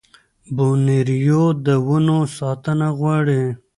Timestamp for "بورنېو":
0.55-1.43